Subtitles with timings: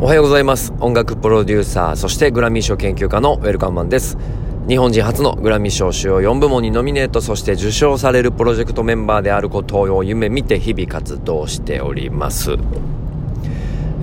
[0.00, 0.74] おはようございます。
[0.80, 4.18] 音楽プロデューサーそしてグラミー賞研究家のウェルカムマンです。
[4.68, 12.56] 日本人初のグラミー賞主要4部門にノミネートそして受賞されるプロジェクトメンバーであることを夢見て日々活動しております。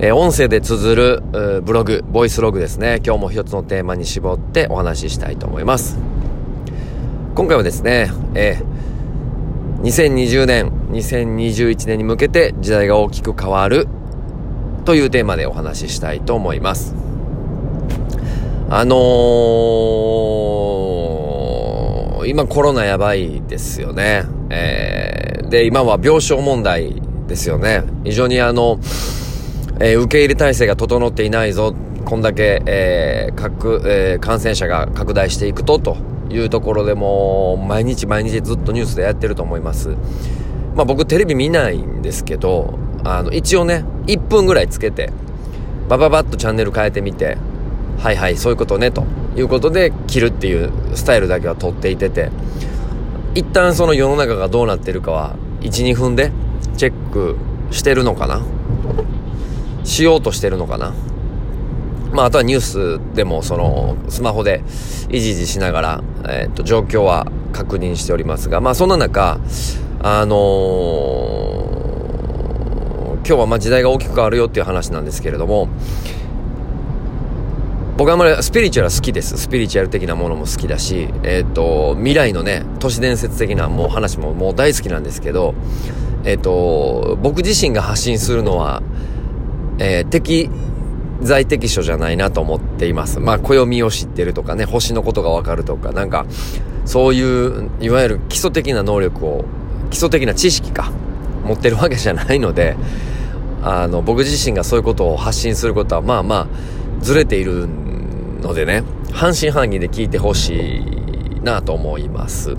[0.00, 1.22] えー、音声で綴る
[1.62, 3.00] ブログボイスログですね。
[3.04, 5.98] 今日も一つのテーマに絞ってお話ししたいと思います。
[7.34, 13.88] 今回はですね、えー、2020年2021年に向けて時代が大きく変わる
[14.84, 16.94] というテーマでお話ししたいと思います。
[18.68, 24.24] あのー、今コロナやばいですよね。
[24.50, 27.84] えー、で、今は病床問題ですよね。
[28.04, 28.78] 非常にあの、
[29.80, 31.74] えー、受け入れ体制が整っていないぞ。
[32.04, 35.96] こんだけ、えー、各、えー、感染者が拡大していくと、と
[36.30, 39.90] いうところでも、毎日毎日ずっとニュースでやってると思います。
[40.74, 45.12] まあ僕テレビ見ないんですけど、あの、一応ね、1分ぐらいつけて、
[45.88, 47.36] バババッとチャンネル変えてみて、
[47.98, 49.04] はいはい、そういうことね、と
[49.36, 52.30] いうことで切るっていうスタイルだけは取っていてて、
[53.34, 56.30] 一旦その世の中がどうなってるかは、1、2分で
[56.76, 57.36] チェック
[57.70, 58.42] してるのかな？
[59.84, 60.92] しようとしてるのかな？
[62.12, 64.62] まあ、あとはニュースでも、その、スマホで、
[65.08, 69.40] いじいじしながら、えっ、と、状況は確認しておりますが、まあ、そんな中、
[70.02, 71.71] あのー
[73.24, 75.68] 今日はまあ時代が大きく変わるよっていう話なんですけれども、
[77.96, 79.38] 僕はあんまりスピリチュアル好きです。
[79.38, 85.54] スピリチュアル的なものも好きだし、えっ、ー、と、未来のね、都市伝説的なもう話ももう大好きなんですけど、
[86.24, 88.82] えっ、ー、と、僕自身が発信するのは、
[89.78, 90.50] えー、適
[91.20, 93.20] 材適所じゃないなと思っています。
[93.20, 96.26] まあ、暦を知ってるとかね、星のことがわかるとか、なんか、
[96.84, 99.44] そういう、いわゆる基礎的な能力を、
[99.90, 100.90] 基礎的な知識か、
[101.44, 102.76] 持ってるわけじゃないので、
[103.62, 106.46] あの、僕自身がそういうことを発信することは、まあまあ、
[107.00, 107.68] ずれている
[108.40, 108.82] のでね、
[109.12, 112.56] 半信半疑で聞いてほしいなと思います。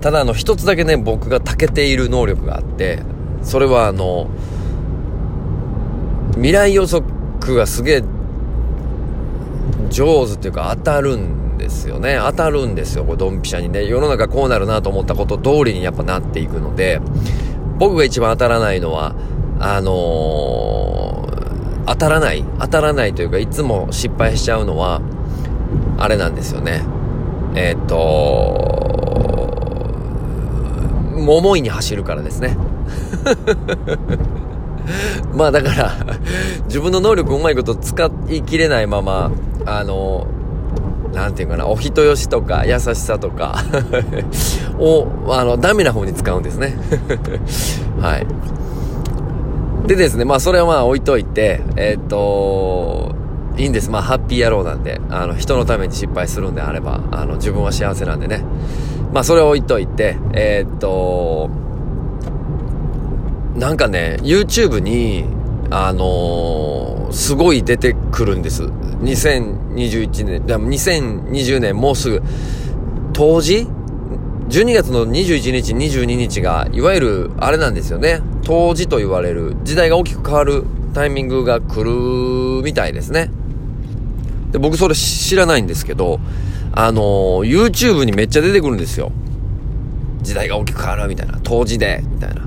[0.00, 3.00] ただ、あの、一つだけね、僕が長けている能力があって、
[3.42, 4.28] それはあの、
[6.34, 8.04] 未来予測がすげえ
[9.90, 12.18] 上手っていうか当たるんですよね。
[12.20, 13.86] 当たるんですよ、これドンピシャにね。
[13.86, 17.00] 世の中こうなるなと思ったこと通りにやっぱなっていくので、
[17.78, 19.14] 僕が一番当たらないのは、
[19.60, 25.00] あのー、当たらない、当たらないというか、いつも失敗しちゃうのは、
[25.98, 26.82] あれなんですよね。
[27.54, 28.74] えー、っと、
[31.16, 32.56] 桃井に走るからですね。
[35.34, 35.92] まあだから
[36.66, 39.30] 自分の能力うまいこと使いきれないまま、
[39.64, 40.26] あの
[41.14, 43.62] なんていうかな、お人よしとか優しさとか
[44.78, 46.76] を、あの、ダメな方に使うんですね。
[48.00, 48.26] はい。
[49.86, 53.14] でですね、まあそれはまあ置いといて、えー、っと、
[53.58, 53.90] いいんです。
[53.90, 58.42] まあハッピー野郎なんで、あの、人のために失敗するんであれば、あの、自分は幸せなんでね。
[59.12, 61.50] まあそれを置いといて、えー、っと、
[63.56, 65.26] なんかね、YouTube に、
[65.70, 68.64] あのー、すごい出てくるんです。
[68.64, 72.22] 2021年、2020年もうすぐ、
[73.12, 73.68] 当時
[74.48, 78.20] ?12 月の21日、22日が、いわゆる、あれなんですよね。
[78.44, 83.30] 当時と言われる、時代が大きく変わるタイミングが来るみたいですね。
[84.52, 86.20] で、僕それ知らないんですけど、
[86.72, 89.12] あの、YouTube にめっちゃ出てくるんですよ。
[90.22, 91.38] 時代が大きく変わるみたいな。
[91.42, 92.46] 当時で、みたいな。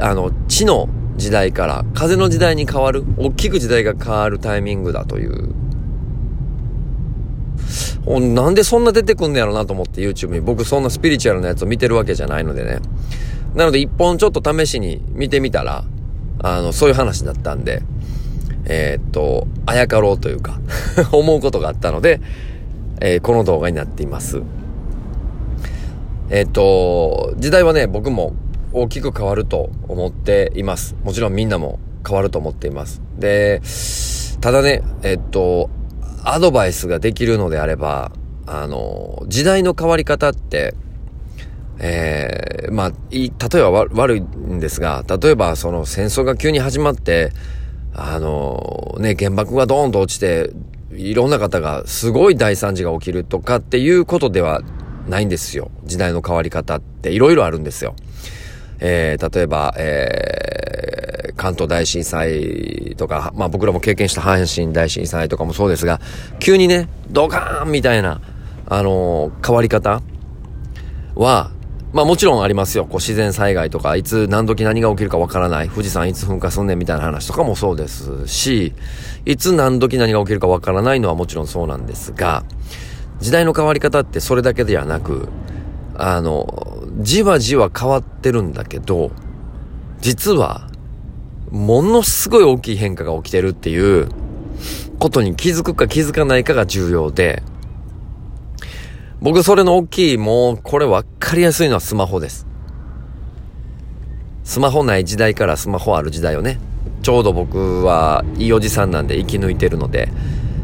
[0.00, 5.54] あの、地の時代から風の時代に変わる、大きく時代が変わるタイミングだという。
[8.06, 10.40] なんでそんな出てくんねやろなと思って YouTube に。
[10.40, 12.78] 僕そんなスピリチュアルなやつを見てるわけじゃないのでね。
[13.54, 15.84] なので一本ちょっと試しに見てみたら、
[16.38, 17.82] あの、そういう話だったんで、
[18.66, 20.60] えー、っと、あやかろうというか
[21.10, 22.20] 思うことがあったので、
[23.00, 24.42] えー、この動画になっています。
[26.30, 28.34] えー、っと、時代はね、僕も
[28.72, 30.94] 大きく変わると思っています。
[31.02, 33.00] もちろんみんなも変わると思っています。
[33.18, 33.62] で、
[34.40, 35.70] ただね、えっと、
[36.28, 38.10] アドバイスができるのであれば、
[38.46, 40.74] あの、時代の変わり方って、
[41.78, 47.30] えー、まあ、例えば悪いんですが、例えばその戦争が急に始まって、
[47.94, 50.50] あの、ね、原爆がドーンと落ちて、
[50.92, 54.62] いろんな方がすごい大惨事が起きるとかっていうことでは
[55.08, 55.70] ないんですよ。
[55.84, 57.94] 時代の変わり方っていろいろあるんですよ。
[58.80, 60.55] えー、例えば、えー、
[61.46, 66.00] 関東大震災とか、まあ僕らも経験した阪神大震災とかもそうですが、
[66.40, 68.20] 急にね、ドカーンみたいな、
[68.66, 70.02] あのー、変わり方
[71.14, 71.52] は、
[71.92, 72.84] まあもちろんありますよ。
[72.84, 75.68] こう自然災害とか、いつ何時何が起きるかわからない。
[75.68, 78.72] 富士山いつ噴火すんねんみたいな話とかもそうですし、
[79.24, 82.42] いつ何時何が起きるかわからないのはもちろんそうなんですが、
[83.20, 85.28] 時代の変わり方ってそれだけではなく、
[85.94, 89.12] あの、じわじわ変わってるんだけど、
[90.00, 90.68] 実は、
[91.50, 94.08] ものすごい大きい変化が起きてるっていう
[94.98, 97.42] ことに気づくか気づかないかが重要で、
[99.20, 102.46] 僕それの大きい、もうこれ分かりやすいのはスマホです。
[104.44, 106.60] スマホない時代からスマホある時代をね、
[107.02, 110.08] ちょうど僕はいいおじさんなんで生き抜いてるので、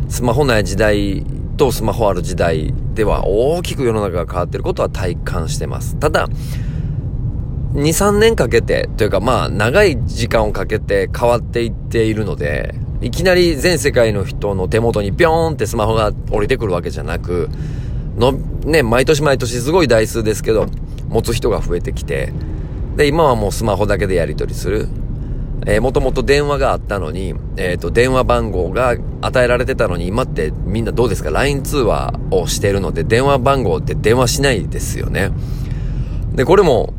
[0.09, 1.25] スマホない時代
[1.57, 5.97] とスマホある時代では大きく世の中が変わってることは体感してます。
[5.97, 6.29] ただ、
[7.73, 17.49] 2、3年かけて、というかまあ長い時間をかけて変わっていっているので、いきなり全世界の人の手元にピョーンってスマホが降りてくるわけじゃなく、
[18.17, 20.67] の、ね、毎年毎年すごい台数ですけど、
[21.09, 22.33] 持つ人が増えてきて、
[22.97, 24.89] で、今はもうスマホだけでやり取りする。
[25.65, 35.31] えー、もともと電話があったのに、えっ、ー、と、電話番号が与えられてたのに、今ってみんなどうですか ?LINE 通話をしてるので、電話番号って電話しないですよね。
[36.35, 36.93] で、これも、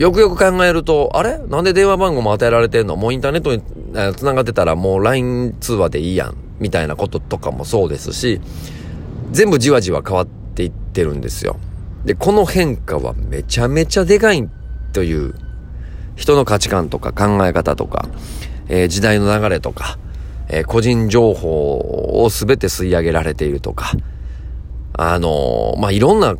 [0.00, 1.36] よくよく考えると、あれ？
[1.36, 2.96] なんで電話番号も与えられてんの？
[2.96, 3.62] もうインターネットに
[4.16, 6.36] 繋がってたらもう LINE 通話でいいやん。
[6.58, 8.40] みたいなこととかもそうですし、
[9.30, 11.58] 全部じわじわ変わっていってるんですよ。
[12.06, 14.48] で、この変化はめちゃめちゃでかい
[14.94, 15.34] という、
[16.16, 18.08] 人の価値観とか考え方とか、
[18.68, 19.98] えー、時代の流れとか、
[20.48, 23.92] えー、個人情報を全て吸い上げられているとか、
[24.94, 26.36] あのー、まあ、いろんな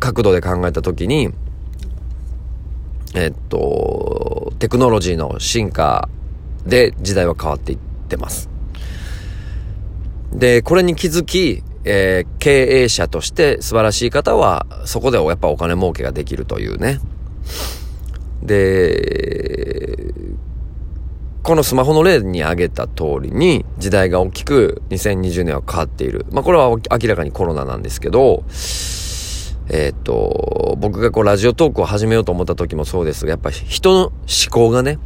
[0.00, 1.30] 角度で考えたときに、
[3.16, 6.10] えっと、テクノロジーの進化
[6.66, 7.78] で時代は変わっていっ
[8.08, 8.50] てます。
[10.34, 17.00] で、これに気づき、えー、経営者として素晴らしい方は、そこでやっぱお金儲けができるというね。
[18.42, 20.12] で、
[21.42, 26.26] このスマホの例に挙げた通りに時代が大きく2020年は変わっている。
[26.32, 28.44] まあこれは明らかにコロナなんですけど、
[29.68, 34.14] えっ、と、僕がこうラジオトークを始めようと思った時もそうですが、やっぱ人の思
[34.50, 34.98] 考がね、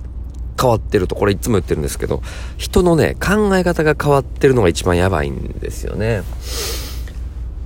[0.61, 2.23] 変わってると、これいつも言ってるんですけど、
[2.59, 6.23] 人のね、考え方が変わってるのが一番やばいんですよね。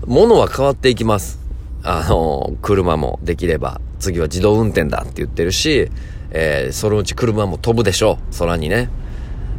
[0.06, 1.40] 物は変わっていきます。
[1.82, 5.90] あの、車もできれば、次は自動運転だって言ってるし、
[6.30, 8.88] えー、そのうち車も飛ぶでしょう、空にね。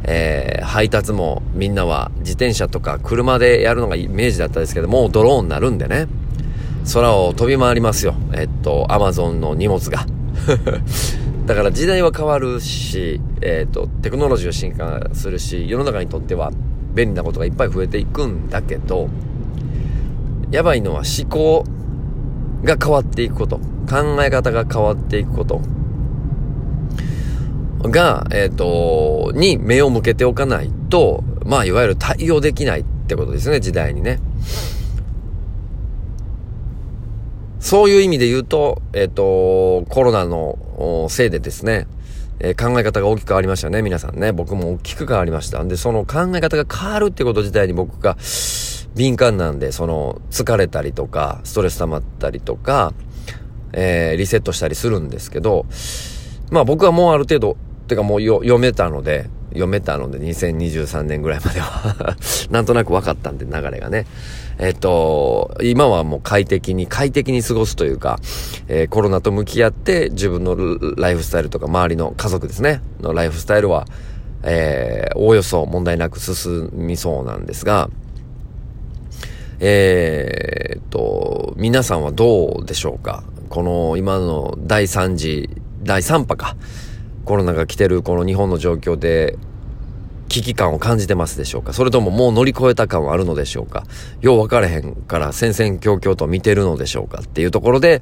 [0.08, 6.08] えー、配達もみんなは自転車とか車でやるのがイメージだったんですけど、もうドローンになるんでね。
[6.94, 8.16] 空を飛び回りますよ。
[8.34, 10.06] えっと、アマゾンの荷物が。
[11.46, 16.52] だから時代は変わるし、えっ、と、テクノロジーは進化するし、世の中にとっては
[16.94, 19.10] 便利なことがいっぱい増えていくんだけど、
[20.52, 21.66] やばいのは思考
[22.64, 25.62] が変わっていくこと、考え方が変わっていくこと
[27.84, 34.20] が、えっ、と、に目を向けておかないと、まあ、いわゆる対応できないってことですね、時代にね。
[37.66, 41.88] そういう意味で言うと、えっ、ー、と、コロナのせいでですね、
[42.40, 44.32] えー、考え方が大きく変わりましたね、皆さんね。
[44.34, 45.64] 僕も大きく変わりました。
[45.64, 48.18] んで、その考え方が変わるってこと自体に僕が
[48.94, 52.94] 敏感なんで、その、疲れたりとか、ストレス溜まったりとか、
[53.74, 55.66] えー、リセットしたりするんですけど、
[56.52, 57.58] まあ僕はもうある程度、
[57.88, 62.16] てかもう読めたので、読めたので、2023年ぐらいまでは
[62.52, 64.06] なんとなく分かったんで、流れがね。
[64.58, 68.20] えっと、今はもう快適に、快適に過ごすというか、
[68.68, 70.56] えー、コロナと向き合って自分の
[70.98, 73.86] ライフスタイルとか周りの家族ですね、のライフスタイルは、
[74.44, 77.90] えー、おおよそ問題なく進みそうなんですが、
[79.60, 83.24] えー、っと、皆さんはどうでしょうか？
[83.50, 85.50] この今の第3次、
[85.84, 86.56] 第3波か。
[87.26, 89.38] コロナが来てるこの日本の状況で
[90.30, 91.74] 危機感を感じてますでしょうか？
[91.74, 93.84] それとももう乗り越えた感はあるのでしょうか？
[94.22, 98.02] よう分かれへんから戦々恐々と見てるのでしょうかっていうところで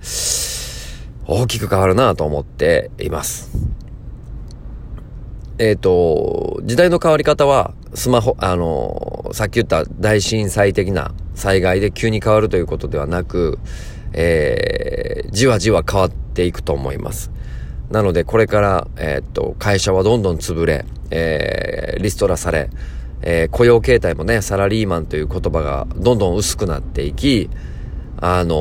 [1.26, 3.52] 大きく変わるなと思っています。
[5.60, 13.60] えっ、ー、と、時代の変わり方はスマホ、あの、さっき言った大震災的な災害で急に変わるということではなく、
[14.14, 17.32] えー、じわじわ変わっていくと思います。
[17.94, 22.72] なので、これから、えー、っと、会社はどんどん潰れ、えー、リストラされ、
[23.22, 27.52] えー、雇用形態もね、サラリーマンという言葉がどんどん薄くなっていき、
[28.20, 28.58] あのー、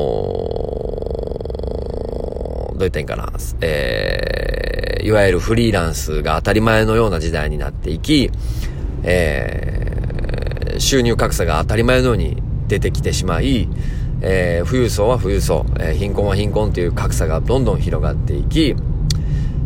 [2.73, 8.29] どう言ったらいいかな、えー、いわゆるフリーランスが当たり前のような時代になっていき、
[9.01, 12.37] えー、収入格差が当たり前のように
[12.67, 13.67] 出てきてしまい、
[14.21, 18.75] えー、富裕層は富裕層、えー、貧困は貧困という格差がどんどん広がっていき、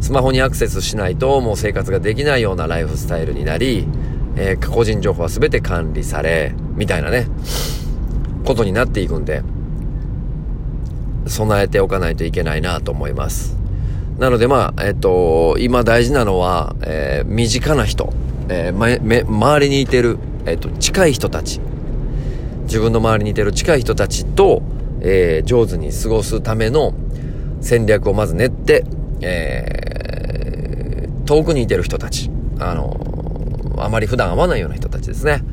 [0.08, 3.86] スマホにアクセスしないともう生活ができないようなライフスタイルになり、
[4.38, 7.28] えー、個人情報は全て管理され、みたいなね、
[8.46, 9.44] ことになっていくんで、
[11.26, 13.58] 備えておかないといけないなと思います。
[14.18, 18.14] なのでまあ、えっと、今大事なのは、えー、身近な人、
[18.48, 18.88] えー、ま、
[19.26, 21.60] 周りにいてる、えっと、近い人たち、
[22.64, 24.62] 自分の周りにいてる近い人たちと、
[25.02, 26.94] えー、上手に過ごすための
[27.60, 28.86] 戦略をまず練って、
[29.20, 29.97] えー、
[31.28, 33.00] 遠くにいてる人たち、あの、
[33.78, 35.44] あまり普段会わないような人たちですね。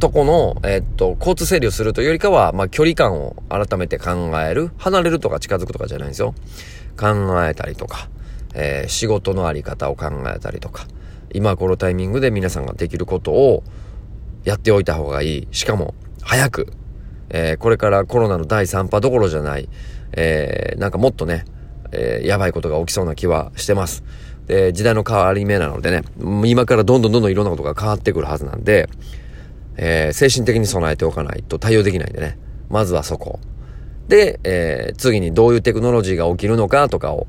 [0.00, 4.70] とこの、えっと、交通整理をするというよりかは、まあ、距離感を改めて考える。
[4.78, 6.34] 離れるとか近づくとかじゃないんですよ。
[6.98, 7.08] 考
[7.46, 8.08] えたりとか、
[8.54, 10.86] えー、仕事のあり方を考えたりとか、
[11.32, 13.62] 今このタイミングで皆さんができることを
[14.44, 15.48] やっておいた方がいい。
[15.52, 16.72] しかも、早く。
[17.28, 19.68] えー、これからコロナの第3波どころじゃない。
[20.12, 21.44] えー、なんかもっとね、
[21.92, 24.02] えー、やばいことが起きそうな気はしてます。
[24.52, 26.02] で、時代の変わり目なのでね、
[26.44, 28.90] 今からどんどんどんどんいろんなことが変わってくるはずなんで、
[29.78, 32.38] えー、精神的に備えておかないと対応できないんでね。
[32.68, 33.40] まずはそこ。
[34.08, 37.26] で、えー、次にどういうテクノロジーが起きるのかとかを、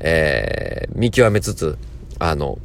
[0.00, 1.76] えー、見極めつつ、
[2.18, 2.58] あの、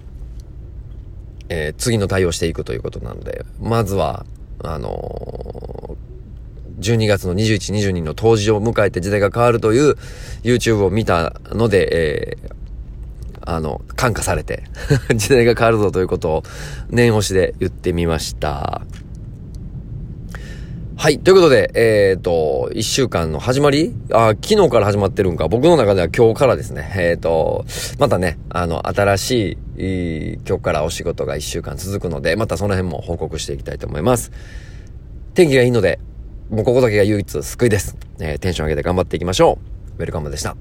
[1.49, 4.25] えー、次の対応していくということなので、まずは、
[4.63, 9.97] あのー、12月の21、22の当時を迎えて時代が変わるという
[10.43, 12.56] YouTube を見たので、えー、
[13.49, 14.63] あの、感化されて
[15.15, 16.43] 時代が変わるぞということを
[16.89, 18.81] 念押しで言ってみました。
[20.97, 21.19] はい。
[21.19, 23.93] ということで、えっ、ー、と、一週間の始まり？
[24.11, 25.47] あ、昨日から始まってるんか。
[25.47, 26.91] 僕の中では今日からですね。
[26.97, 27.65] えっ、ー、と、
[27.99, 34.31] またね、あの、新しい、今日からお仕事が一週間続くので、またその辺も報告していきたいと思います。
[35.35, 35.99] 天気がいいので、
[36.49, 37.95] もうここだけが唯一救いです。
[38.19, 39.59] えー、テンション上げて頑張っていきましょ
[39.99, 39.99] う。
[39.99, 40.57] ウェルカムでした。